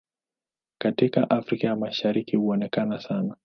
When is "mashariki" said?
1.75-2.35